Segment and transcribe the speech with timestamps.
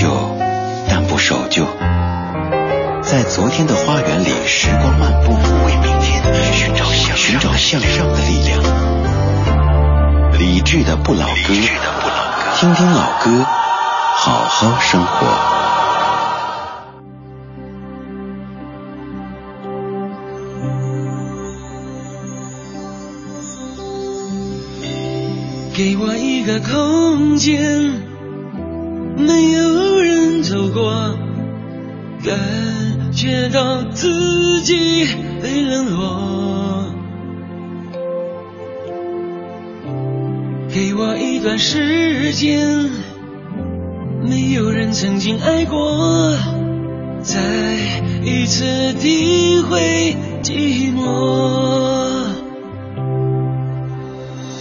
[0.00, 0.08] 旧，
[0.88, 1.66] 但不守旧。
[3.02, 5.32] 在昨天的花园里，时光漫步，
[5.66, 6.22] 为明天
[6.52, 8.62] 寻找向寻找向上的力量。
[10.38, 11.52] 理智的不老歌，
[12.54, 13.44] 听听老歌，
[14.14, 15.26] 好好生活。
[25.74, 28.07] 给我一个空间，
[33.28, 35.06] 觉到自己
[35.42, 36.86] 被冷落。
[40.72, 42.90] 给我一段时间，
[44.22, 46.34] 没有人曾经爱过，
[47.20, 47.38] 再
[48.24, 52.24] 一次体会寂寞。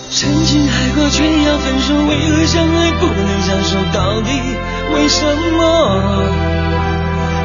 [0.10, 4.30] 曾经爱过，却要分手，为何相爱不能相守到底？
[4.94, 5.24] 为什
[5.58, 6.57] 么？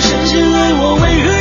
[0.00, 1.39] 深深爱我，为何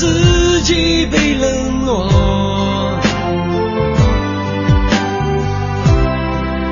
[0.00, 2.08] 自己被冷落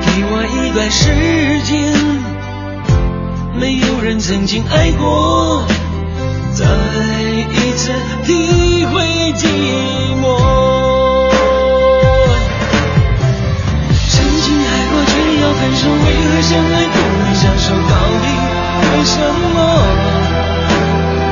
[0.00, 1.92] 给我一段时间
[3.60, 5.62] 没有人曾经爱过
[6.54, 6.64] 再
[7.52, 7.92] 一次
[8.24, 9.02] 体会
[9.34, 9.44] 寂
[10.22, 10.24] 寞。
[14.08, 15.12] 曾经爱过却
[15.42, 18.24] 要分手为何相爱不能相守到底
[18.90, 19.20] 为什
[19.52, 20.18] 么。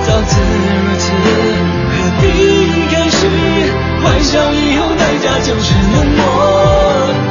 [0.06, 1.85] 早知如此
[2.22, 3.26] 一开始
[4.02, 7.26] 欢笑以后代价就是冷漠。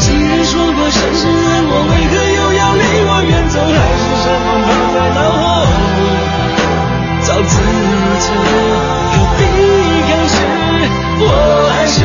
[0.00, 5.44] 既然说过深深爱我为何又要离我远走海誓山盟抛在脑后
[7.26, 7.54] 找自
[8.20, 8.26] 己
[9.36, 9.64] 可一
[10.06, 10.36] 开始
[11.18, 11.22] 我
[11.72, 11.96] 还是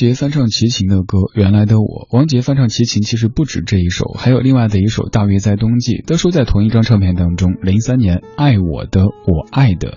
[0.00, 1.84] 杰翻唱齐秦的歌《原来的我》，
[2.16, 7.52] 王杰翻唱齐秦其实不止这一首，还有另外的一首《大约在冬季》，都收在同一张唱片当中。
[7.60, 9.90] 零三年《爱我的我爱的》，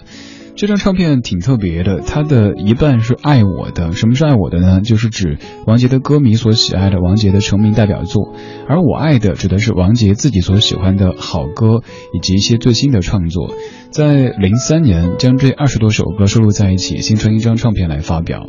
[0.57, 3.93] 这张唱片挺特别的，它的一半是爱我的。
[3.93, 4.81] 什么是爱我的呢？
[4.81, 8.33] 就是指王杰的歌迷所喜爱的王杰的成名代表作，
[8.67, 11.81] 而我爱的指的是王杰自己所喜欢的好歌
[12.13, 13.53] 以及一些最新的创作。
[13.89, 18.47] 在零三年，将这二十多首歌收录在一起，形成一张唱片来发表。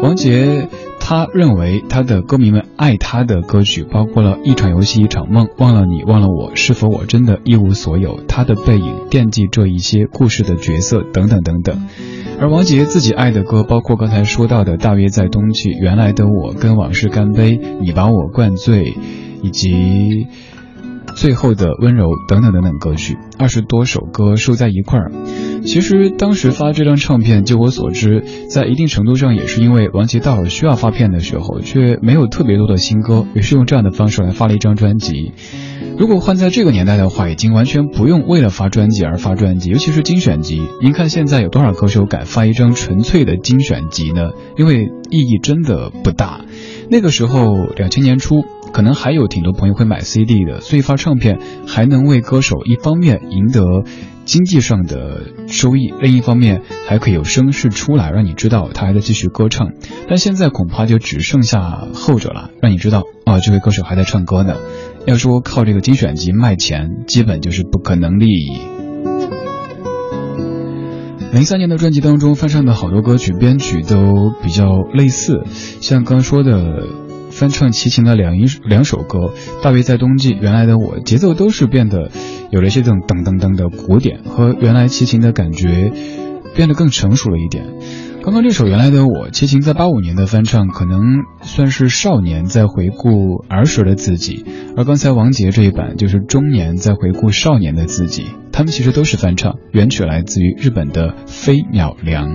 [0.00, 0.68] 王杰
[0.98, 8.20] 他认为他的歌迷们爱他的歌曲，包括了一场游戏一场梦，忘了你忘了我，是否我真的一无所有？
[8.26, 11.88] 他的背影，惦记这一些故事的角色，等等等等。
[12.40, 18.94] 而王杰自己爱的歌，包括刚才说到的《大约在冬季》，原来的我跟往事干杯，你把我灌醉，
[19.42, 20.26] 以及。
[21.16, 25.12] 最后的温柔等等等等歌曲，二十多首歌收在一块儿。
[25.64, 35.32] 其实当时发这张唱片，就我所知，在一定程度上也是因为王杰到了需要发片的时候，却没有特别多的新歌，于是用这样的方式来发了一张专辑。
[35.98, 40.60] 如果换在这个年代的话，已经完全不用为了发专辑而发专辑，尤其是精选集。
[40.80, 44.30] 您看现在有多少歌手敢发一张纯粹的精选集呢？
[44.56, 46.40] 因为意义真的不大。
[46.90, 48.42] 那个时候，两千年初。
[48.72, 53.62] 可能还有挺多朋友会买 CD 的，所以发唱片还能为歌手一方面赢得
[54.24, 59.72] 经济上的收益，另一方面还可以有声势出来，让你知道他还在继续歌唱。
[60.08, 64.56] 但现在恐怕就只剩下后者了，让你知道哦，这位歌手还在唱歌呢。
[65.06, 68.58] 要说靠这个精选集卖钱，基本就是不可能利益。
[71.32, 75.42] 零三年的专辑当中翻唱的好多歌曲，编曲都比较类似，
[75.80, 77.01] 像刚说的。
[77.32, 79.32] 翻唱齐秦的两一两首歌，
[79.62, 82.10] 大约在冬季，原来的我，节奏都是变得
[82.50, 85.90] 有了一些这种噔噔噔的鼓点，和原来齐秦的感觉
[86.54, 87.64] 变得更成熟了一点。
[88.22, 94.44] 刚刚这首原来的我，齐秦在八五年的翻唱，可能算是少年在回顾儿时的自己，
[94.76, 98.26] 而刚才王杰这一版就是中年在回顾少年的自己。
[98.52, 102.28] 他们其实都是翻唱，原曲来自于日本的飞鸟良。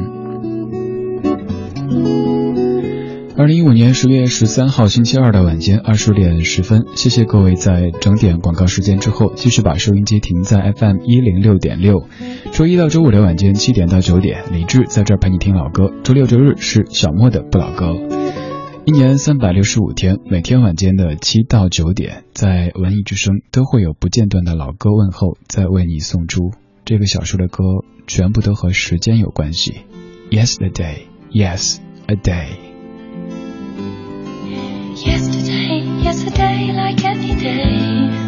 [3.37, 12.07] 二零一五年十月十三号星期二的晚间二十点十分，谢谢各位在整点广告时间之后，继续把收音机停在 FM 一零六点六。
[12.51, 15.93] 周一到周五的晚间七点到九点，李志在这儿陪你听老歌。
[16.03, 17.95] 周六周日是小莫的不老歌。
[18.85, 26.53] 一年三百六十五天，每天晚间的七到九点，在文艺之声都会有不间断的老歌问候，在为你送出
[26.85, 27.63] 这个小时的歌，
[28.07, 29.75] 全部都和时间有关系。
[30.31, 31.01] Yesterday,
[31.31, 32.66] yes, a day.
[35.05, 38.26] Yesterday, yesterday, like any day.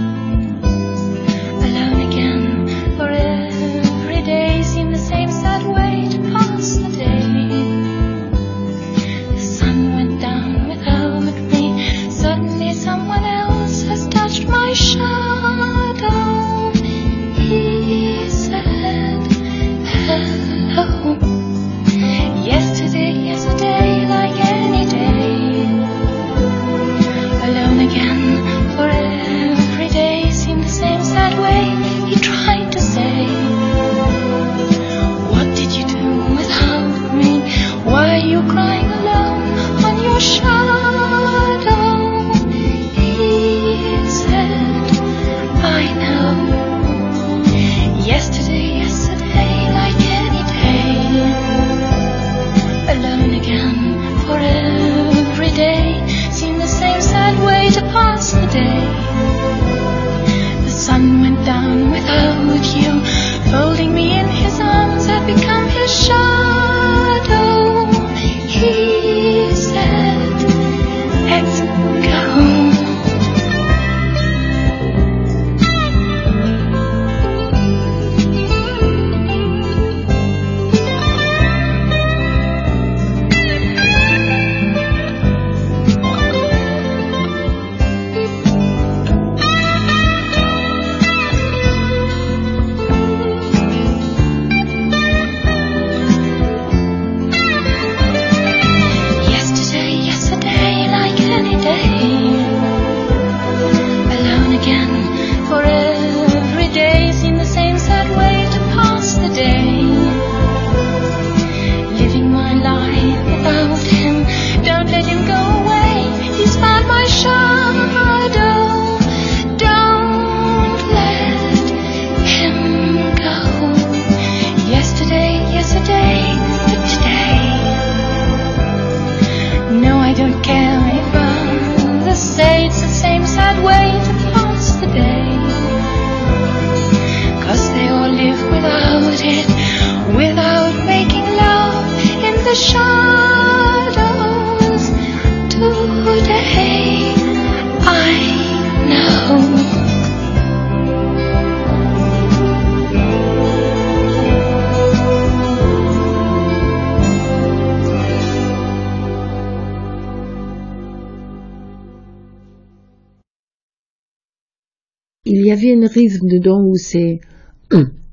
[165.59, 167.19] Avait un rythme dedans où c'est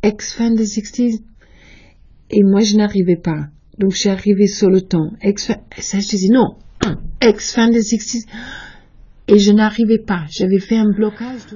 [0.03, 1.21] ex fin des 60s
[2.31, 3.49] et moi je n'arrivais pas.
[3.79, 5.13] Donc je suis arrivée sur le temps.
[5.21, 6.57] Ex ça je disais non,
[7.21, 8.27] ex fin des 60s.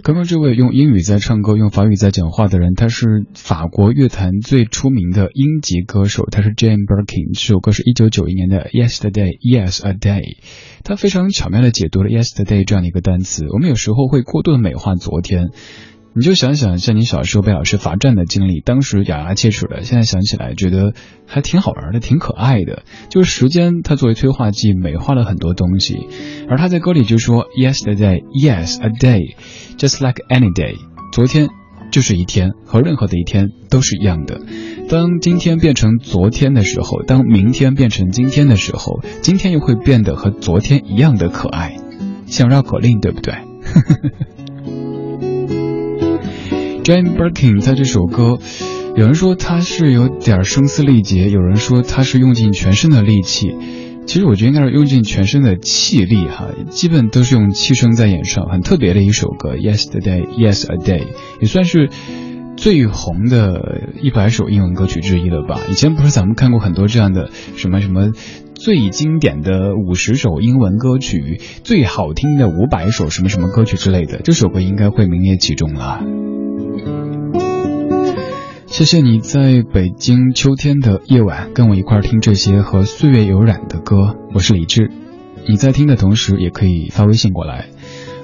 [0.02, 7.32] 刚刚这位用英语在唱歌、用法语在讲话的人，他是法国乐坛最出名的英籍歌手，他是 Jane Birkin。
[7.32, 10.38] 这首歌是一九九一年的 Yesterday, Yes a Day。
[10.82, 13.46] 他非常巧妙的解读了 Yesterday 这样的一个单词。
[13.48, 15.50] 我们有时候会过度的美化昨天。
[16.20, 20.92] 你就想想，像你小时候被老师罚站的经历，当时咬牙切齿的，现在想起来觉得
[21.26, 22.82] 还挺好玩的，挺可爱的。
[23.08, 25.96] 就是时间，它作为催化剂，美化了很多东西。
[26.46, 29.34] 而他在歌里就说：“Yesterday, yes, a day,
[29.78, 30.74] just like any day。”
[31.10, 31.48] 昨天
[31.90, 34.42] 就是一天，和任何的一天都是一样的。
[34.90, 41.78] 当今天变成昨天的时候，当明天变成今天的时候，今天又会变得和昨天一样的可爱，
[42.26, 43.36] 像绕口令，对不对
[46.82, 48.38] ？Jane Birkin 在这首歌，
[48.96, 53.54] 有人说他是有点声嘶力竭，有人说他是用尽全身的力气。
[54.06, 59.54] 其实我觉得应该是用尽全身的气力哈，基本都是用气声在演唱，很特别的一首歌。
[59.54, 61.04] Yesterday, Yes a Day
[61.40, 61.90] 也算是
[62.56, 65.60] 最红的一百首英文歌曲之一了吧？
[65.70, 68.10] 以前不是咱们看过很多这样的什么什么
[68.54, 76.00] 最经典的五十首英文歌曲，最好听的五百首什么什么歌曲之类的，这首歌应该会名列其中了。
[78.66, 84.90] 谢谢你在北京秋天的夜晚跟我一块听这些和岁月有染的歌，我是李志。
[85.48, 87.66] 你在听的同时，也可以发微信过来。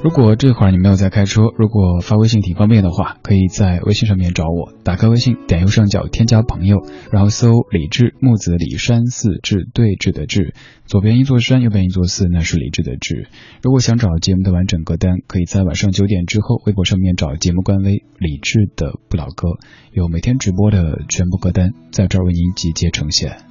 [0.02, 6.78] 如果这会儿你没有在开车，如果发微信挺方便的话，可以在微信上面找我，打开微信，点右上角添加朋友，
[7.10, 13.28] 然后搜李志木子李山寺志对峙的志，左边一座山，右边一座寺，那是李志的志。
[13.62, 19.58] 如果想找节目的完整歌单，可以在晚上九点之后微博上面找节目官微李志的不老歌，
[19.92, 23.45] 有每天直播的全部歌单，在这儿为您集结呈现。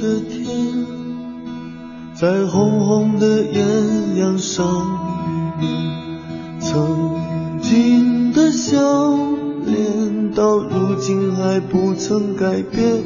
[0.00, 0.86] 的天，
[2.14, 4.64] 在红红的艳阳上
[5.58, 5.68] 面，
[6.60, 8.78] 曾经的笑
[9.64, 13.02] 脸到如今还不曾改变。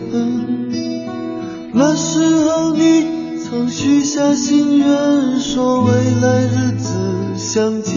[1.73, 6.89] 那时候你曾许下心愿，说未来日子
[7.37, 7.95] 相见，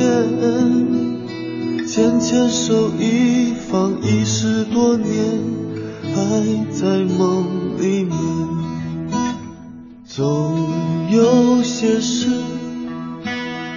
[1.85, 5.55] 牵牵手一放已十多年。
[6.15, 6.21] 还
[6.71, 7.45] 在梦
[7.77, 8.15] 里面，
[10.15, 12.29] 总有些事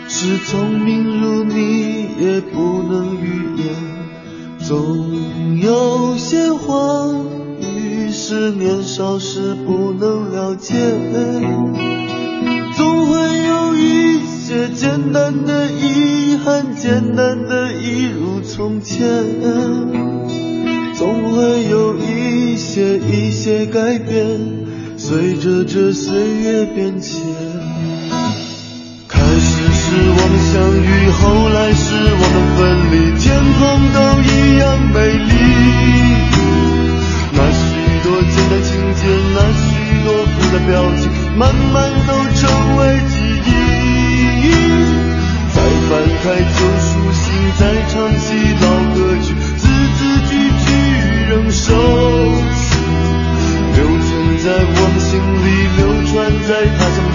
[0.09, 3.75] 是聪明如你也不能预言，
[4.61, 7.09] 总有些话
[7.61, 10.77] 语是年少时不能了解，
[12.77, 13.19] 总会
[13.49, 19.05] 有一些简单的遗憾，简单的一如从前。
[20.95, 24.58] 总会有一些一些改变，
[25.09, 27.17] 随着这岁月变迁。
[29.09, 32.61] 开始是我们相遇，后来是我们分
[32.93, 33.25] 离，天
[33.57, 35.33] 空都一样美丽。
[37.33, 37.65] 那许
[38.05, 38.69] 多简单情
[39.01, 39.01] 节，
[39.33, 39.65] 那许
[40.05, 42.45] 多复杂表情，慢慢都成
[42.77, 43.17] 为记
[43.49, 44.53] 忆。
[45.55, 45.57] 再
[45.89, 47.25] 翻开旧书信，
[47.57, 48.29] 再唱起
[48.61, 49.65] 老歌曲，字
[49.97, 50.69] 字句句。
[51.29, 51.75] 仍熟，
[54.41, 56.15] 在我们心里，流传
[56.47, 57.08] 在他乡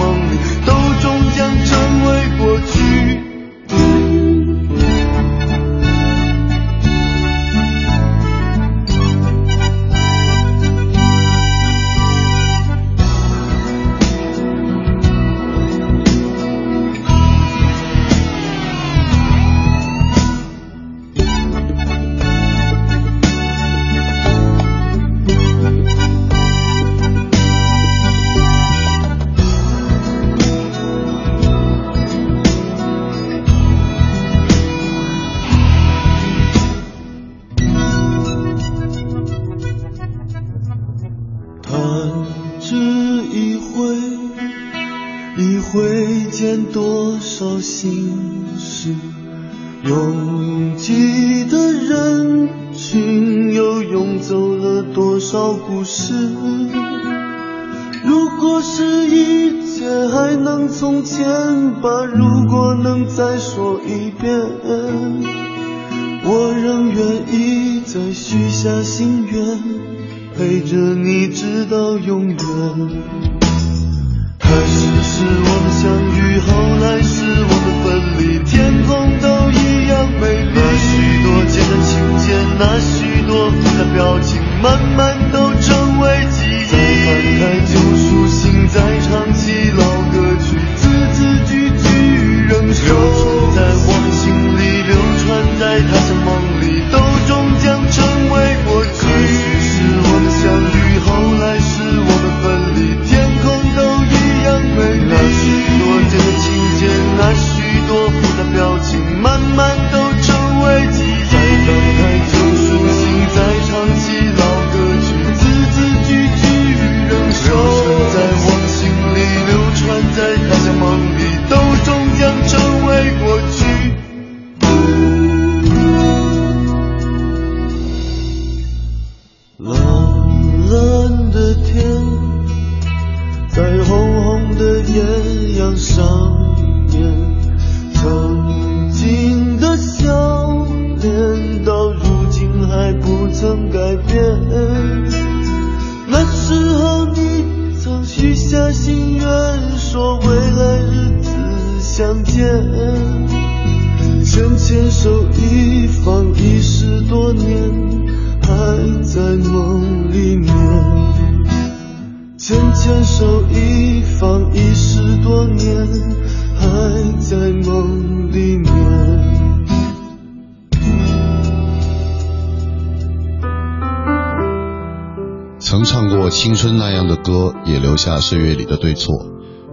[178.04, 179.14] 下岁月里的对错。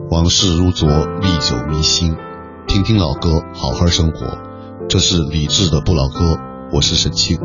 [0.10, 2.16] 往事如昨，历久弥新。
[2.66, 4.38] 听听老歌，好好生活。
[4.88, 6.40] 这是李志的不老歌，
[6.72, 7.38] 我是沈清。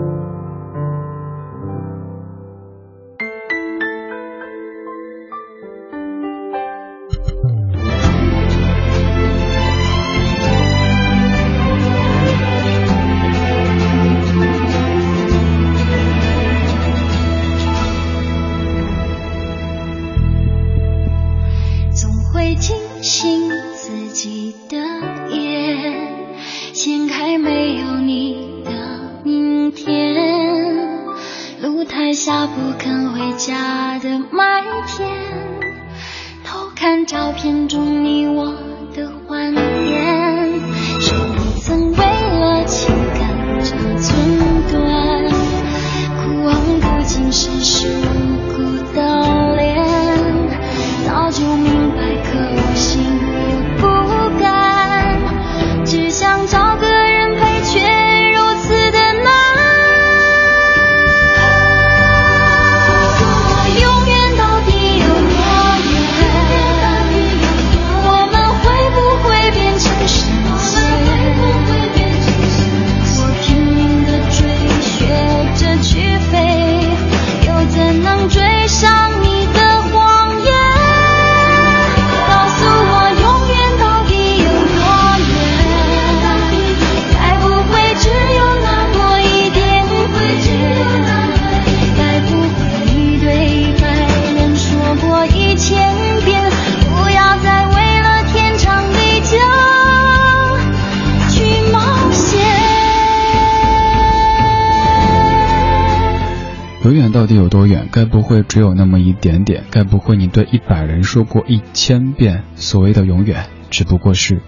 [107.27, 107.89] 到底有多远？
[107.91, 109.65] 该不会只有那么一点点？
[109.69, 112.45] 该不会你对一百人说过一千遍？
[112.55, 114.41] 所谓的永远，只不过是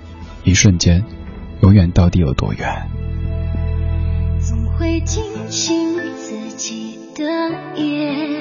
[0.45, 1.03] 一瞬间。
[1.61, 2.87] 永远到底有多远？
[4.38, 8.38] 总会惊醒自己的夜，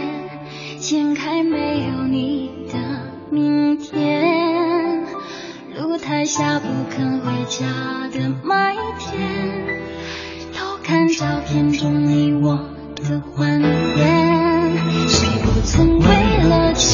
[0.78, 2.78] 掀开没有你的
[3.32, 5.04] 明天。
[5.80, 7.66] 露台下不肯回家
[8.14, 9.20] 的麦田，
[10.54, 14.07] 偷看照片中你我的欢颜。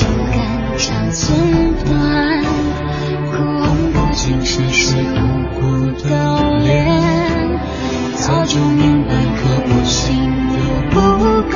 [0.04, 0.44] 不曾为了情感
[0.78, 1.88] 长寸断，
[3.32, 5.18] 哭红不尽世事无
[5.60, 5.62] 辜
[6.04, 6.10] 的
[6.60, 6.70] 脸？
[8.16, 10.16] 早就明白，可我心
[10.54, 10.62] 又
[10.92, 10.96] 不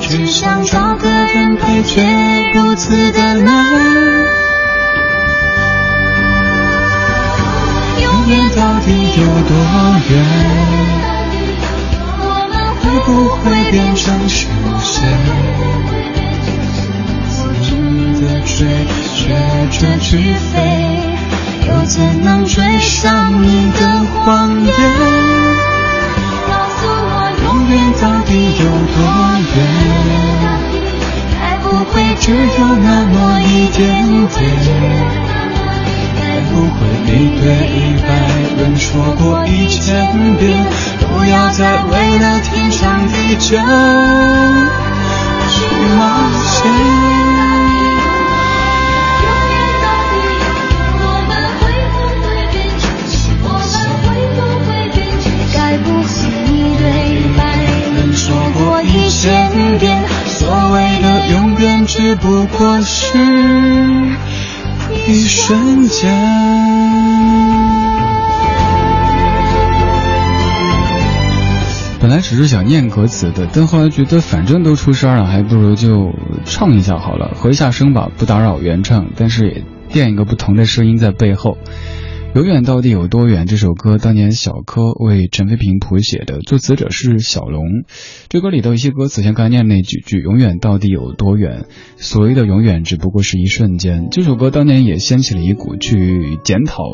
[0.00, 2.02] 只想找个人陪，却
[2.54, 3.66] 如此的难。
[8.02, 9.52] 永远到底有多
[10.10, 10.12] 远？
[12.22, 14.48] 我们会不会变成神
[14.80, 16.19] 仙？
[18.20, 18.68] 的追，
[19.14, 19.34] 学
[19.70, 20.58] 着去飞，
[21.66, 23.80] 又怎能追上你的
[24.24, 24.70] 谎言？
[26.46, 28.98] 告诉我，永远到底有多
[29.56, 29.58] 远？
[31.40, 32.36] 该不会只有
[32.76, 33.78] 那么一点
[34.28, 34.38] 点？
[36.20, 37.08] 该不会你
[37.40, 37.42] 对
[38.02, 38.08] 白
[38.58, 40.66] 论说过一千遍，
[41.08, 43.56] 不要再为了天长地久
[45.48, 45.56] 去
[45.96, 46.00] 冒
[46.44, 47.29] 险。
[61.86, 63.18] 只不过是
[65.06, 66.10] 一瞬间。
[72.00, 76.14] 本来只是想念歌词的，但后来觉得反正都出声了，还不如就
[76.44, 81.58] 唱一下好了，和一下声吧，不打扰原唱，但是也垫一个不同的声音在背后。
[82.32, 83.46] 永远到底有多远？
[83.46, 87.64] 这首歌当年小柯为陈飞平谱写的，作词者是小龙。
[88.28, 91.66] 这歌里的一些歌词，像刚才念那几句“永远到底有多远”，
[91.98, 94.08] 所谓的永远只不过是一瞬间。
[94.12, 96.84] 这首歌当年也掀起了一股去检讨、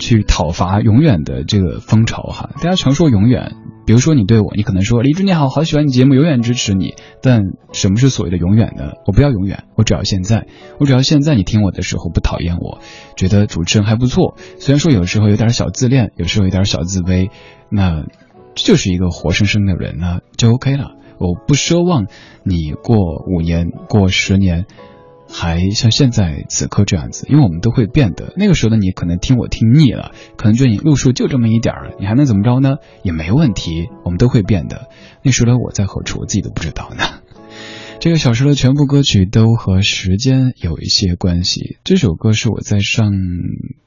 [0.00, 2.50] 去讨伐永远的这个风潮哈。
[2.56, 3.52] 大家常说永远。
[3.90, 6.94] 比如说你对我，你可能说李志你好，好喜欢你节目，永远支持你。
[7.20, 8.92] 但什么是所谓的永远呢？
[9.04, 10.46] 我不要永远，我只要现在，
[10.78, 12.78] 我只要现在你听我的时候不讨厌我，
[13.16, 14.36] 觉得主持人还不错。
[14.60, 17.30] 虽然说有时候有点小自恋，有时候有点小自卑，
[17.68, 18.04] 那
[18.54, 20.92] 这就是一个活生生的人呢，就 OK 了。
[21.18, 22.06] 我不奢望
[22.44, 24.66] 你过五年，过十年。
[25.32, 28.34] 还像现在此刻这样子，因为我们都会变的。
[28.36, 32.76] 那个时候的你可能听我听腻了，可能觉得你路数就这么一点儿，你还能怎么着呢？
[33.02, 34.88] 也没问题，我们都会变的。
[35.22, 37.04] 那时候的我在何处，我自己都不知道呢。
[38.00, 41.76] 这个小时的全部歌曲都和时间有一些关系。
[41.84, 43.12] 这首歌是我在上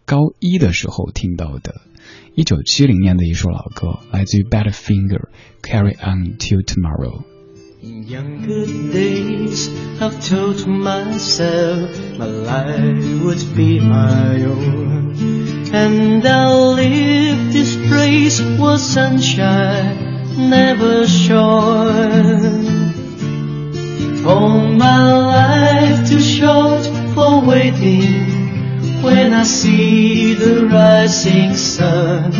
[0.05, 1.81] 高一的时候听到的，
[2.35, 7.32] 一九七零年的一首老歌，来自于 Badfinger，Carry On Till Tomorrow。
[7.83, 9.67] In younger days,
[10.01, 15.17] I've told myself my life would be my own.
[15.73, 19.97] And I'll live this place where sunshine
[20.49, 22.93] never shone.
[24.23, 24.47] For
[24.85, 25.03] my
[25.35, 32.31] life too short for waiting when I see the rising sun.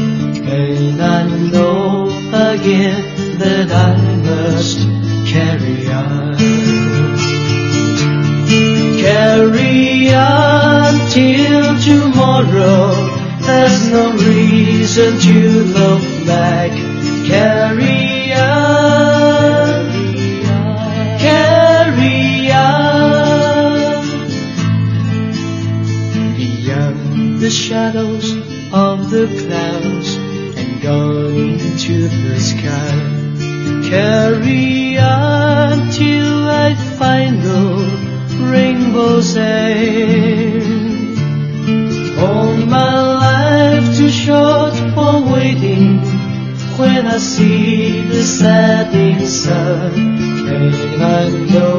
[0.47, 3.91] And I know again that I
[4.23, 5.02] must
[5.33, 6.37] carry on.
[9.01, 12.93] Carry on till tomorrow.
[13.41, 15.39] There's no reason to
[15.77, 16.71] look back.
[17.25, 19.89] Carry on.
[21.25, 24.03] Carry on.
[26.37, 28.31] Beyond the shadows
[28.71, 30.15] of the clouds
[30.59, 33.22] and gone into the sky.
[33.89, 37.63] Carry until I find the
[38.51, 41.17] rainbow's end.
[42.19, 42.93] All my
[43.25, 45.99] life too short for waiting
[46.77, 49.91] when I see the setting sun.
[50.55, 51.72] And I know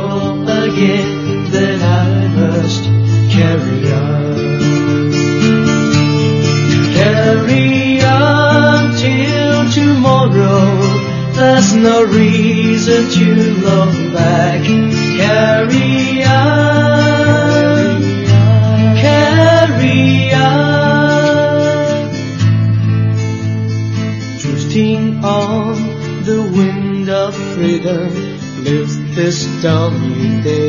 [11.84, 14.62] no reason to look back.
[14.64, 18.00] Carry on,
[18.96, 22.10] carry on.
[24.38, 25.76] Drifting on
[26.24, 28.08] the wind of freedom
[28.64, 30.63] lives this stormy day.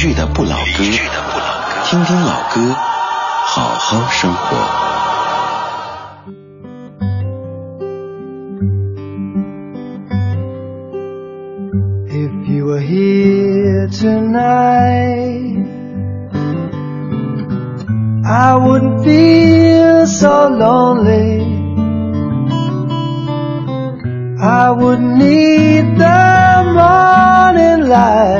[0.00, 0.84] 去的不老歌
[1.82, 2.72] 听听老歌
[3.46, 4.56] 好好生活
[12.06, 15.66] if you were here tonight
[18.24, 21.42] i wouldn't feel so lonely
[24.40, 28.37] i wouldn't need the morning light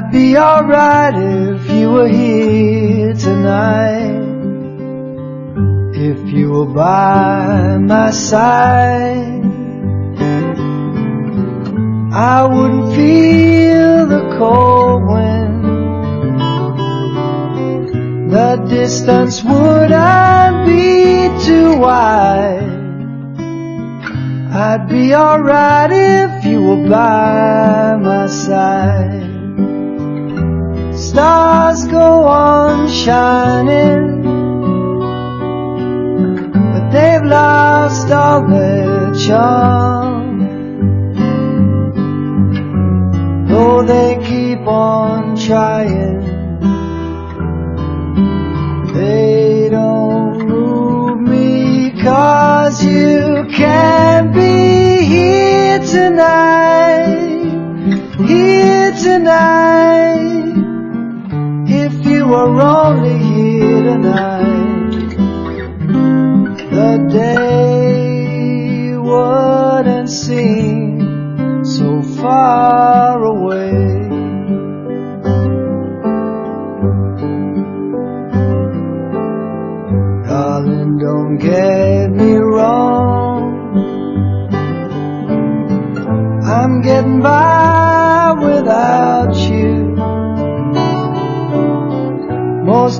[0.00, 4.16] I'd be alright if you were here tonight.
[5.94, 9.44] If you were by my side,
[12.14, 15.64] I wouldn't feel the cold wind.
[18.32, 22.72] The distance wouldn't be too wide.
[24.50, 29.29] I'd be alright if you were by my side.
[31.10, 34.22] Stars go on shining,
[36.72, 40.38] but they've lost all their charm.
[43.48, 46.20] Though they keep on trying,
[48.94, 57.16] they don't move me cause you can't be here tonight,
[58.28, 60.09] here tonight.
[62.30, 64.92] You were only here tonight,
[66.70, 73.72] the day wouldn't seem so far away.
[80.28, 83.42] Darling, don't get me wrong.
[86.44, 87.49] I'm getting by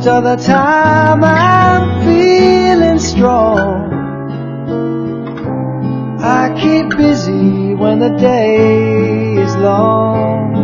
[0.01, 3.93] Most of the time I'm feeling strong.
[6.23, 10.55] I keep busy when the day is long.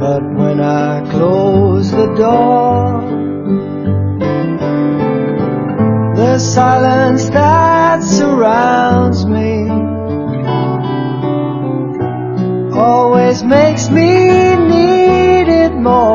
[0.00, 3.00] But when I close the door,
[6.16, 9.68] the silence that surrounds me
[12.76, 16.13] always makes me need it more.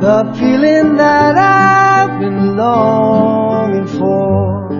[0.00, 4.70] The feeling that I've been longing for.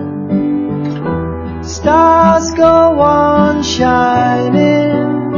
[1.63, 5.29] Stars go on shining,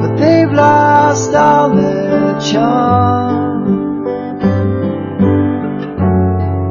[0.00, 3.66] but they've lost all their charm.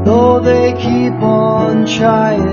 [0.06, 2.45] Though they keep on trying,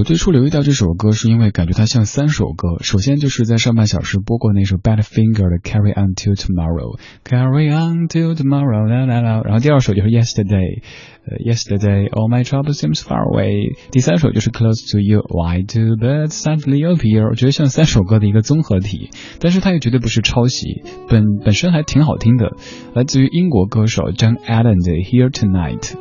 [0.00, 2.78] 我最初留意到这首歌，是因为感觉它像三首歌。
[2.80, 9.42] 首先就是在上半小时播过那首 Badfinger 的 Carry On Till Tomorrow，Carry On Till Tomorrow，啦啦啦。
[9.44, 13.76] 然后第二首就是 Yesterday，Yesterday，All My Troubles Seems Far Away。
[13.90, 17.28] 第三首就是 Close to You，Why Do Birds Suddenly Appear？
[17.28, 22.52] 我觉得像三首歌的一个综合体，但是它又绝对不是抄袭，本本身还挺好听的，
[22.94, 25.92] 来自于英国歌手 John Allen 的 Here Tonight。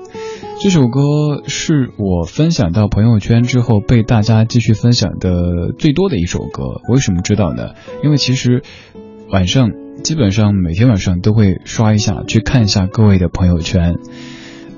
[0.62, 6.82] 这首歌是我分享到朋友圈之后被大家继续分享的最多的一首歌。
[6.90, 7.76] 为什么知道呢？
[8.04, 8.62] 因为其实
[9.32, 9.72] 晚上
[10.04, 14.00] 基本上每天晚上都会刷一下，去看一下各位的朋友圈。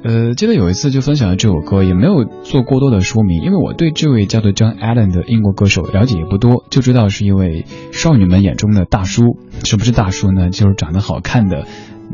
[0.03, 9.39] 呃，记得有一次就分享了这首歌，也没有做过多的说明，因为我对这位叫做 John Allen 的英国歌手了解也不多，就知道是一位少女们眼中的大叔。
[9.63, 10.51] 什么是大叔呢？
[10.51, 11.65] 就是长得好看的、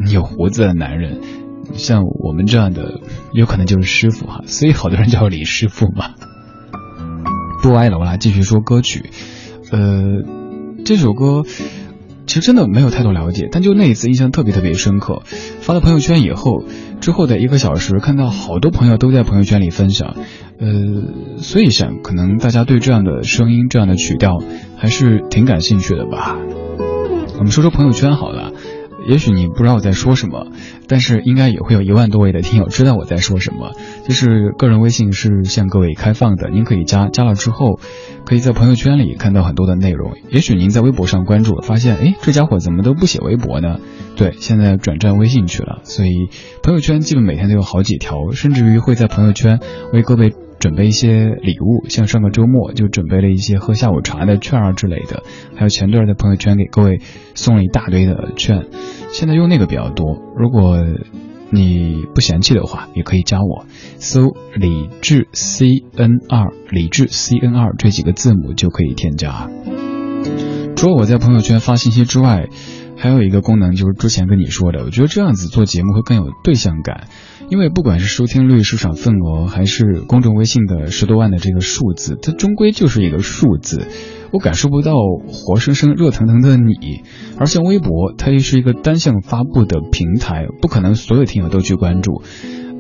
[0.10, 1.20] 有胡子的男人。
[1.74, 3.02] 像我们这样的，
[3.34, 6.12] 有可能就是师傅哈，所以好多人叫李师傅嘛。
[7.62, 9.10] 不歪了，我来继续说歌曲。
[9.72, 10.24] 呃，
[10.86, 11.44] 这首歌
[12.26, 15.24] 其实真的没有太多了解，但就那一次印象特别特别深刻。
[15.60, 16.64] 发了朋友圈以后，
[17.02, 20.16] 之后的一个小时，看到好多朋友都在朋友圈里分享，
[20.60, 24.38] 呃，所以想可能大家对这样的声音、这样的曲调
[24.78, 26.38] 还是挺感兴趣的吧。
[27.38, 28.54] 我们说说朋友圈好了。
[29.08, 30.48] 也许你不知道我在说什么，
[30.88, 33.72] 但是应该也会有一万多位的听友知道我在说什么。
[34.06, 37.80] 就是个人微信是向各位开放的，您可以加，加了之后，
[38.26, 40.12] 可以在朋友圈里看到很多的内容。
[40.30, 43.80] 也许您在微博上关注，发现哎，这家伙怎么都不写微博呢？
[44.16, 46.30] 对，现在转战微信去了，所以
[46.62, 49.60] 朋友圈基本每天都有好几条，甚至于会在朋友圈
[49.94, 50.34] 为各位。
[50.60, 55.24] 准备一些礼物，像上个周末就准备了一些喝下午茶的券啊之类的，
[55.56, 57.00] 还有前段在朋友圈给各位
[57.36, 58.66] 送了一大堆的券，
[59.12, 60.18] 现在用那个比较多。
[60.36, 60.78] 如果
[61.50, 63.66] 你不嫌弃的话，也可以加我，
[63.98, 69.50] 搜李智 C N 二，李智 C N 二这几个字母就可以添加。
[70.76, 72.50] 除了我在朋友圈发信息之外，
[72.98, 77.08] 还有一个功能就是之前跟你说的，我觉得这样子做节目会更有对象感。
[77.50, 83.88] 因为不管是收听率、市场份额，还是公众微信的十多万的这个数字，它终归就是一个数字，
[84.34, 84.94] 我感受不到
[85.28, 87.04] 活生生、热腾腾的你。
[87.38, 92.22] 而像微博，它又是一个单向发布的平台，不可能所有听友都去关注。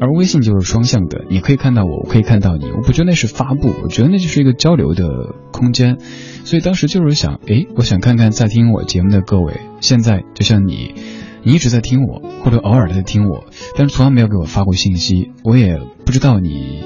[0.02, 2.66] 而微信就是双向的，你可以看到我，我可以看到你。
[2.72, 5.06] 我不觉得那是发布，我觉得那就是一个交流的
[5.52, 5.98] 空间。
[6.44, 10.94] 所以当时就是想，诶，我想看看在听我节目的各位，现在就像你。
[11.44, 13.46] 你一直在听我，或者偶尔的在听我，
[13.78, 16.84] 但是从来没有给我发过信息，我也不知道你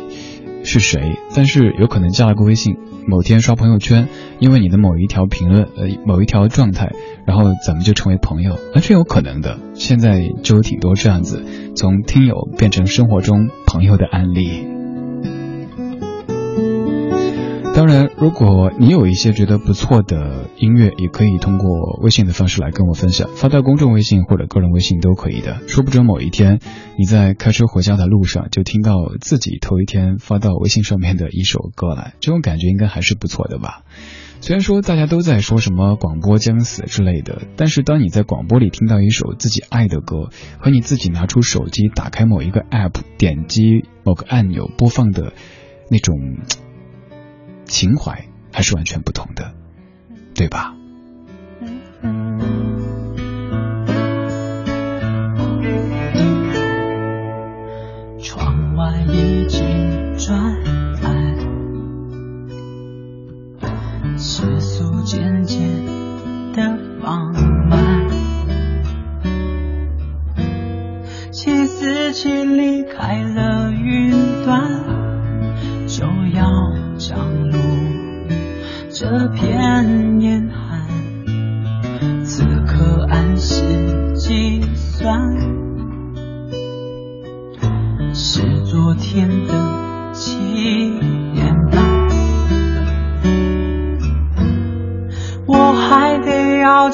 [0.63, 2.77] 是谁，但是有可能加了个微信，
[3.08, 6.91] 某天刷朋友圈，因为你的某一条评论，呃，某一条状态，
[7.25, 9.58] 然后咱们就成为朋友，完全有可能的。
[9.73, 11.43] 现在就有挺多这样子，
[11.75, 14.81] 从听友变成生活中朋友的案例。
[17.73, 25.67] 当然，如果你有一些觉得不错的音乐，也可以通过微信的方式来跟我分享，发到公众微信或者个人微信都可以的。
[25.67, 26.60] 说不准某一天
[26.99, 33.84] 你在开车回家的路上，就听到自己头一天发到微信上面的一首歌来，这种感觉应该还是不错的吧。
[34.41, 40.29] 虽然说大家都在说什么广播将死之类的，但是当你在广播里听到一首自己爱的歌，
[40.60, 45.34] 和你自己拿出手机打开某一个 app，点击某个按钮播放的
[45.89, 46.15] 那种。
[47.71, 49.53] 情怀还是完全不同的，
[50.36, 50.75] 对吧？
[58.21, 60.38] 窗外已经转
[61.01, 61.38] 暗，
[64.17, 65.57] 世俗渐渐
[66.53, 67.34] 的放
[67.69, 68.05] 慢，
[72.57, 73.50] 离开了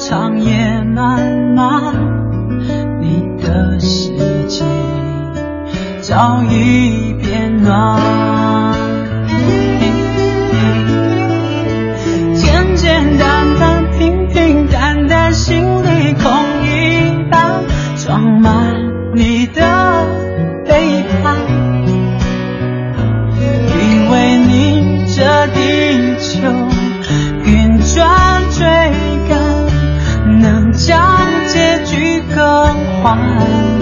[0.08, 1.20] 长夜漫
[1.54, 1.94] 漫，
[2.98, 4.08] 你的世
[4.48, 4.64] 界
[6.00, 8.07] 早已变暖。
[33.02, 33.77] 花。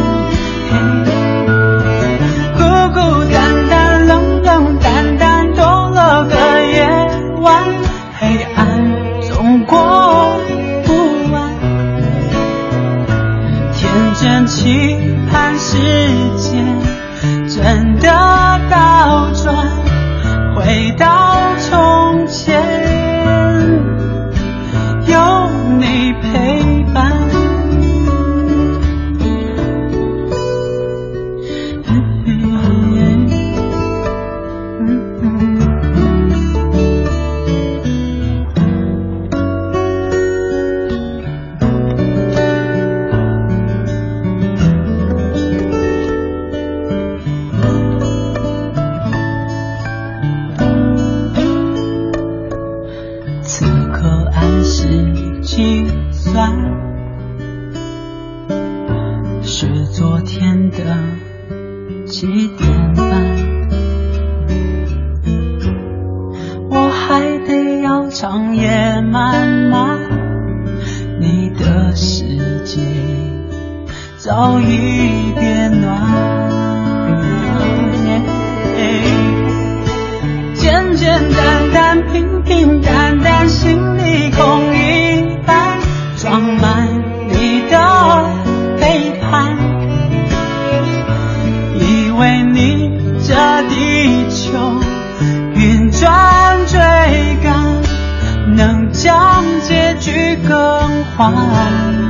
[100.45, 102.06] 更换。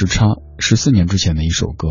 [0.00, 0.28] 时差，
[0.58, 1.88] 十四年之前的一首歌。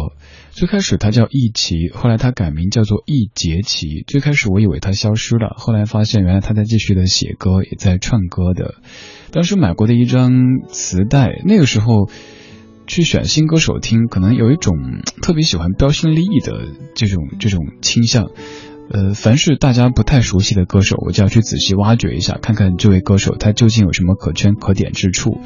[0.49, 4.03] 最开始他叫易奇，后来他改名叫做易杰奇。
[4.07, 8.81] 最开始我以为他消失了，后来发现原来他在继续的写歌，也在唱歌的。
[9.29, 10.31] 当时买过的一张
[10.69, 12.09] 磁带，那个时候
[12.87, 14.73] 去选新歌手听，可能有一种
[15.21, 18.31] 特别喜欢标新立异的这种这种倾向。
[18.91, 25.39] 呃，凡是大家不太熟悉的歌手，我就要去仔细挖掘一下，看看这位歌手他究竟有什么可圈可点之处。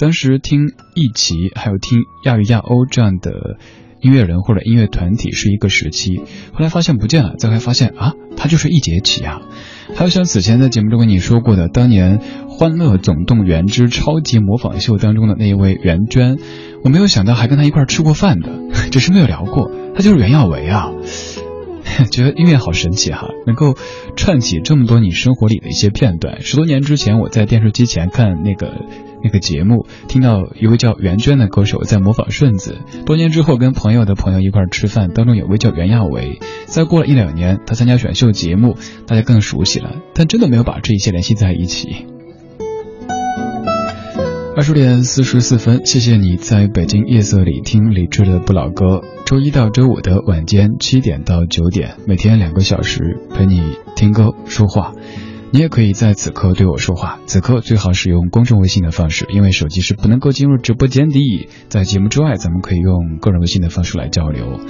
[0.00, 3.58] 当时听易齐，还有听亚语亚欧这样的
[4.00, 6.16] 音乐人或者音乐团体是一个时期，
[6.54, 9.42] 后来发现不见了，再来发现啊，他就是易杰奇啊。
[9.94, 16.38] 还有像此前在节目中跟你说过的，当年《欢乐总动员之超级模仿秀》当中的那一位袁娟，
[16.82, 20.92] 我没有想到还跟他一块吃过饭的，只是没有聊过，他就是袁耀维啊。
[22.10, 23.76] 觉得音乐好神奇哈，能够
[24.16, 26.40] 串起这么多你生活里的一些片段。
[26.40, 28.86] 十多年之前，我在电视机前看那个
[29.22, 32.78] 那个节目，听到一位叫袁娟的歌手在模仿顺子。
[33.06, 36.38] 多年之后，跟朋友的朋友一块吃饭，当中有位叫袁娅维。
[36.66, 42.06] 再过了一两年，他参加选秀节目，大家更熟悉了，但真的没有把这一切联系在一起。
[44.56, 49.02] 二十点四十四分，谢谢你在北京夜色里听李志的不老歌。
[49.24, 53.62] 周一到周五的晚间七点到九点，每天两个小时陪你
[53.94, 54.92] 听歌说话。
[55.52, 61.48] 你也可以在此刻对我说话，此刻最好使用公众微信的方式，因为手机是不能够进入直播间的。
[61.68, 64.60] 在节目之外，咱们可以用个人微信的方式来交流。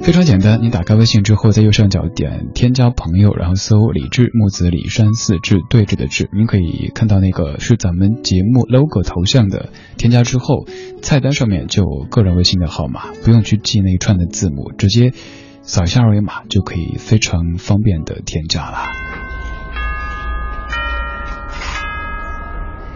[0.00, 9.70] 非常简单，你打开微信之后，在右上角点添加朋友，然后搜李志木子李山四志对峙的志，您可以看到那个是咱们节目 logo 头像的。
[9.98, 10.66] 添加之后，
[11.02, 15.12] 菜单上面就有个人微信的号码，不用去记那一串的字母，直接
[15.60, 19.25] 扫一下二维码就可以非常方便的添加了。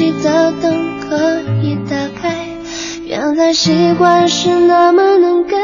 [0.00, 1.90] 没有一盏熟悉的灯可以打
[2.20, 2.48] 开，
[3.06, 5.56] 原来习惯是那么能改。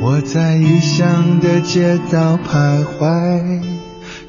[0.00, 3.60] 我在异乡的街道徘徊，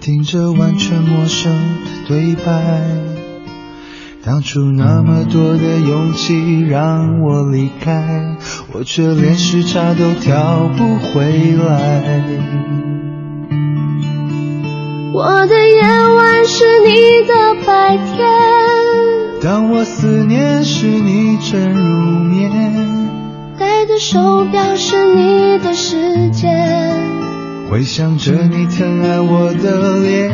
[0.02, 2.82] 听着完全陌生的对白。
[4.24, 8.38] 当初那么多的勇气让我离开，
[8.74, 12.24] 我却连时差都调不回来。
[15.14, 18.28] 我的夜晚是你的白天，
[19.42, 22.52] 当我思念时你正入眠，
[23.58, 26.52] 戴的手表是你的时间，
[27.70, 30.32] 回想着你疼爱我的脸。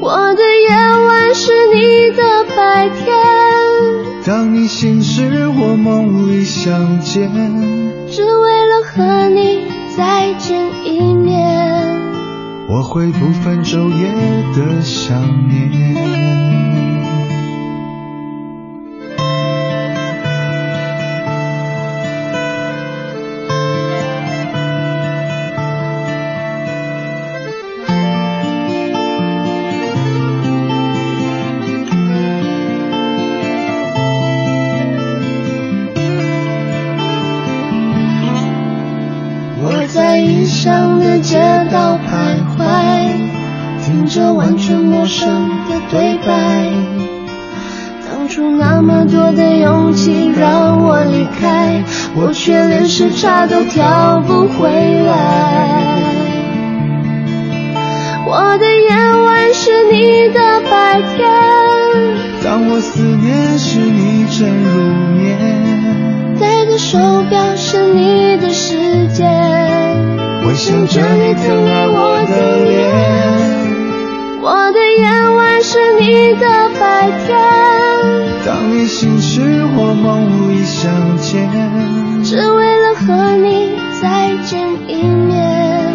[0.00, 0.74] 我的夜
[1.06, 3.16] 晚是你的白天，
[4.26, 7.30] 当你醒时我梦里相见，
[8.10, 9.64] 只为了和你
[9.96, 11.93] 再见一面。
[12.66, 14.10] 我会不分昼夜
[14.54, 15.94] 的想念。
[39.66, 41.38] 我在异乡的街
[41.70, 42.43] 道徘徊，
[44.04, 46.68] 听着完全陌生的对白。
[48.06, 51.82] 当初那么多的勇气让我离开，
[52.14, 54.68] 我却连时差都调不回
[55.06, 56.02] 来。
[58.26, 58.94] 我的夜
[59.24, 61.26] 晚是你的白天，
[62.44, 64.82] 当我思念时你正入
[65.16, 66.98] 眠，戴的手
[67.30, 69.26] 表是你的时间，
[70.44, 73.53] 回想着你疼爱我的脸。
[74.46, 76.46] 我的夜晚是你的
[76.78, 77.34] 白天，
[78.44, 79.40] 当你醒时
[79.74, 81.48] 我梦里相见，
[82.22, 83.70] 只为了和你
[84.02, 85.90] 再见一面。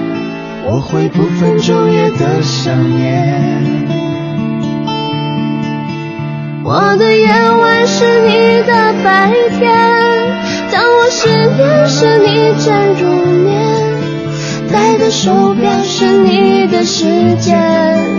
[0.65, 3.87] 我会不分昼夜的想念。
[6.63, 9.69] 我的夜晚是你的白天，
[10.71, 13.53] 当我失眠时你正入眠，
[14.73, 18.18] 戴的手表是你的时间，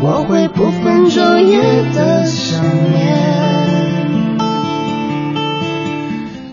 [0.00, 1.58] 我会不分昼夜
[1.92, 3.18] 的想念。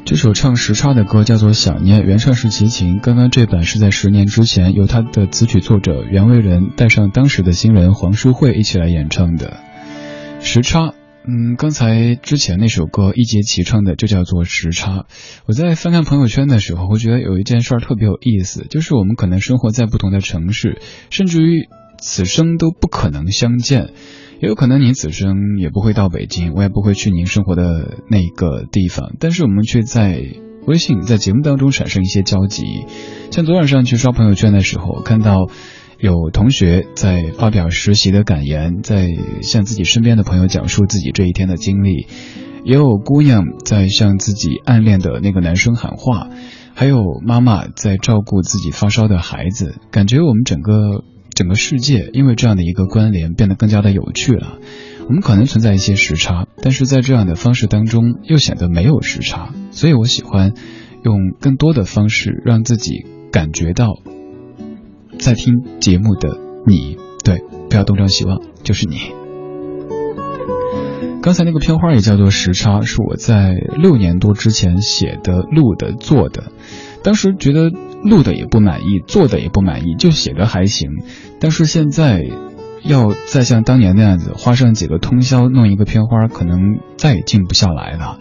[0.03, 2.99] 这首唱时差的歌叫做《想念》，原唱是齐秦。
[2.99, 9.57] 刚刚这版是在十年之前由他的词曲作者袁惟仁带上当时的新人黄淑慧一起来演唱的
[10.39, 10.93] 时差。
[11.27, 15.05] 嗯，刚才之前那首歌一节齐唱的，就叫做时差。
[15.47, 21.67] 我在翻看朋友圈的时候，我觉得有一件事儿特别有意思，就是我们可能生活在不同的城市，甚至于
[21.99, 23.89] 此生都不可能相见。
[24.41, 30.21] 也有可能你此生也不会到北京，我也不会去您生活的那个地方，但是我们却在
[30.67, 32.83] 微信在节目当中产生一些交集。
[33.31, 35.47] 像昨晚上去刷朋友圈的时候，看到
[35.99, 39.07] 有同学在发表实习的感言，在
[39.41, 42.07] 向自己身边的朋友讲述自己这一天的经历，
[42.65, 46.27] 也有姑娘在向自己暗恋的那个男生喊话，
[46.73, 51.05] 还有妈妈在照顾自己发烧的孩子，感觉我们整个。
[51.35, 54.57] 整个世界因为这样的一个关联变得更加的有趣了。
[55.07, 59.53] 我们可能存在一些时差，但是在这样的方式当中又显得没有时差。
[59.69, 60.53] 所以我喜欢
[61.03, 63.99] 用更多的方式让自己感觉到，
[65.19, 68.97] 在听节目的你，对，不要东张西望，就是你。
[71.21, 76.51] 刚才那个片花也叫做时差，是我在六年多之前写的、录的、做的。
[77.05, 77.69] 当时觉得
[78.03, 80.89] 录的也不满意，做的也不满意，就写的还行。
[81.39, 82.25] 但是现在
[82.83, 88.17] 要再像当年那样子花上几个通宵弄一个片花，可能再也静不下来了。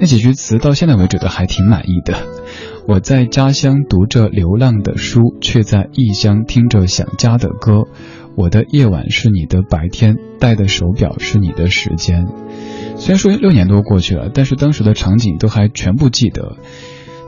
[0.00, 2.14] 那几句词到现在为止都还挺满意的。
[2.88, 7.84] 我在家乡读着流浪的书，却在异乡听着想家的歌。
[8.36, 12.26] 我的夜晚是你的白天，戴的手表是你的时间。
[12.96, 16.56] 虽然说六年多过去了，但是当时的场景都还全部记得。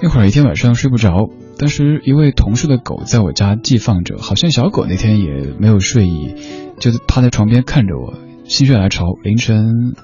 [0.00, 1.28] 那会儿一天晚上睡不着，
[1.58, 6.34] 当时一位同事的狗在我家寄放着，好像小狗那天也没有睡意，
[6.78, 9.94] 就趴在床边看着我，心血来潮，凌晨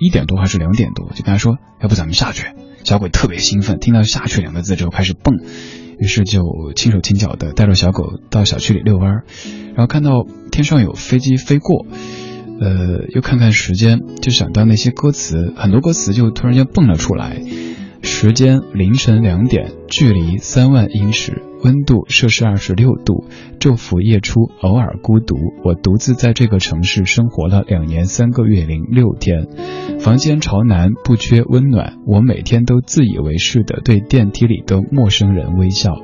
[0.00, 2.46] 一点多还是两点多，就跟他说，要不咱们下去，
[2.84, 5.34] 小鬼特别兴奋，听到“下去”两个字之后开始蹦，
[5.98, 6.40] 于是就
[6.76, 9.24] 轻手轻脚的带着小狗到小区里遛弯，
[9.74, 11.86] 然后看到天上有飞机飞过，
[12.60, 17.42] 呃，又看看时间，就想到那些歌词，很多歌词就突然间蹦了出来。
[18.04, 23.24] 时间凌晨两点，距离三万英尺，温度摄氏二十六度，
[23.58, 25.36] 昼伏夜出，偶尔孤独。
[25.64, 29.48] 我独自在这个城市生活了两年三个月零六天，
[30.00, 31.94] 房间朝南，不缺温暖。
[32.06, 35.94] 我每天都自以为是的对电梯里的陌生人微笑，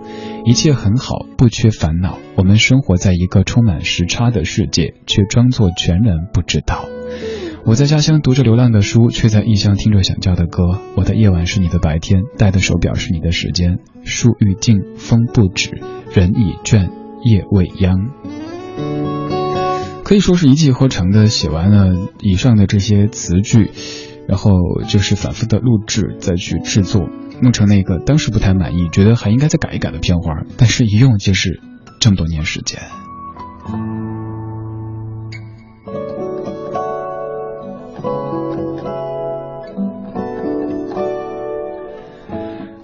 [0.46, 2.18] 一切很好，不缺烦恼。
[2.34, 6.86] 我们生活在一个充满时差的世界，却装作全然不知道。
[7.66, 10.80] 我在家乡读着流浪的书，却在异乡听着想叫的歌。
[10.96, 13.78] 我的夜晚是你的白天，戴的手表是你的时间。
[14.02, 15.80] 树欲静风不止，
[16.12, 16.90] 人已倦
[17.22, 18.10] 夜未央。
[20.02, 23.70] 可以说是一气呵成的写完了以上的这些词句，
[24.26, 24.50] 然后
[24.88, 27.08] 就是反复的录制，再去制作，
[27.40, 31.60] 弄成那个当时不太满意，觉得还应该再改一改的片花，但是一用就是
[32.00, 32.80] 这么多年时间。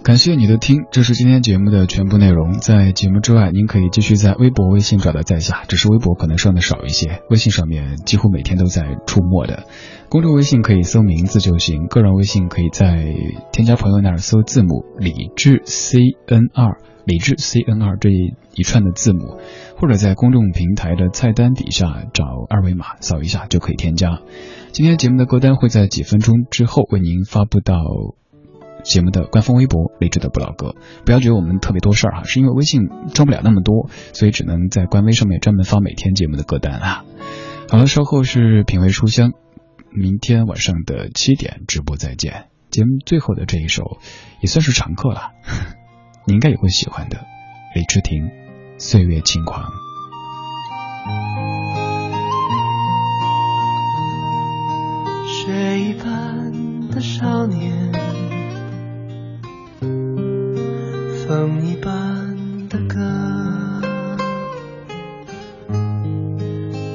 [0.06, 2.60] 感谢你的听，这是今天节目的全部内容。
[2.60, 9.64] 在节目之外，您可以继续在微博、微信找到在下，只是微博可能上的少一些，微信上面几乎每天都在出没的。
[10.08, 13.04] 公众微信可以搜名字就行，个人微信可以在
[13.50, 15.98] 添加朋友那儿搜字母李智 C
[16.28, 19.38] N 二，李智 C N 二这一一串的字母，
[19.76, 24.20] 或者在公众平台的菜单底下找二维码扫一下就可以添加。
[24.70, 27.74] 今天节目的歌单会在几分钟之后为您发布到。
[28.86, 32.82] 节目的官方微博“励志的不老歌”，不要觉得我们特别多事儿哈，是因为微信
[33.12, 37.04] 装不了那么多，所以只能在官微上面专门发每天节目的歌单啊。
[37.68, 39.32] 好了，稍后是品味书香，
[39.90, 42.46] 明天晚上的七点直播再见。
[42.70, 43.98] 节目最后的这一首
[44.40, 45.32] 也算是常客了，
[46.26, 47.18] 你应该也会喜欢的，
[47.74, 48.24] 李治廷
[48.78, 49.64] 《岁月轻狂》。
[55.26, 58.05] 雪一般的少年。
[61.26, 61.90] 风一般
[62.68, 63.00] 的歌，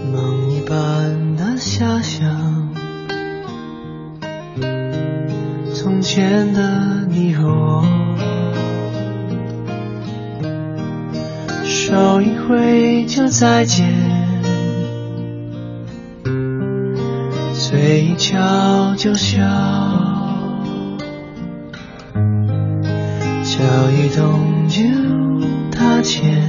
[0.09, 2.71] 梦一般的遐想，
[5.73, 7.83] 从前的你和我，
[11.65, 13.85] 手一挥就再见，
[17.53, 20.10] 嘴一翘就笑。
[23.51, 23.59] 脚
[23.91, 24.79] 一动就
[25.77, 26.41] 踏前，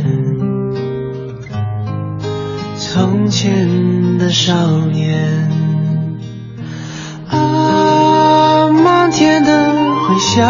[2.76, 4.54] 从前的少
[4.86, 5.50] 年，
[7.28, 9.72] 啊，漫天的
[10.06, 10.46] 回响，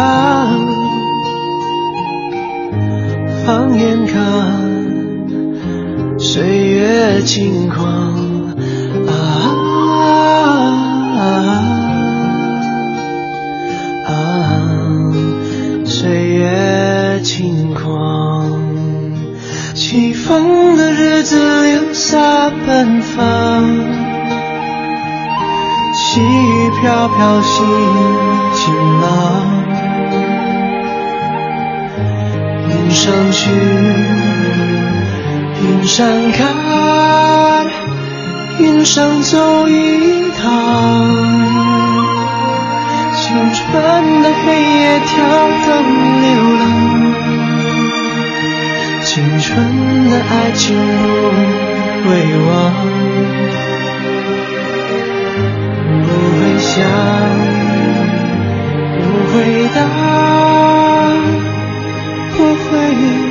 [3.43, 4.19] 放眼看，
[6.19, 8.13] 岁月轻狂。
[9.07, 9.11] 啊
[20.27, 23.63] 风的日子留下奔放，
[25.93, 27.65] 细雨飘飘，心
[28.53, 29.05] 晴朗。
[32.69, 33.51] 云上去，
[35.61, 36.41] 云上看，
[38.59, 40.41] 云上走一趟。
[43.15, 45.11] 青春的黑夜，跳
[45.65, 45.71] 灯
[49.13, 51.63] 青春的爱情不。
[52.05, 52.51] 会忘，
[56.01, 56.83] 不会想，
[58.99, 59.01] 不
[59.31, 59.33] 回
[59.73, 59.77] 答，
[62.35, 63.22] 不回应。